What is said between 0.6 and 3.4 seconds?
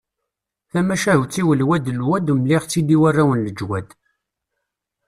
Tamacahut-iw lwad lwad mliɣ-tt-id i warraw